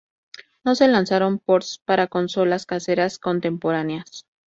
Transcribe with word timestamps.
No 0.63 0.73
se 0.73 0.87
lanzaron 0.87 1.37
ports 1.37 1.79
para 1.85 2.07
consolas 2.07 2.65
caseras 2.65 3.19
contemporáneas. 3.19 4.25